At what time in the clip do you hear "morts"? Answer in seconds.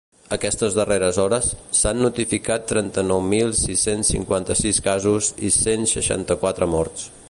6.77-7.11